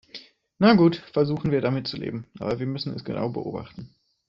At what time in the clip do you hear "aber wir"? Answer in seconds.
2.39-2.65